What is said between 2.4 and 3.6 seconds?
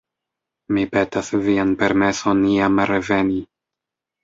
iam reveni.